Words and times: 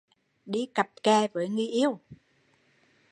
Đi 0.45 0.65
cặp 0.73 0.89
kê 1.03 1.27
với 1.27 1.49
người 1.49 1.65
yêu 1.67 1.99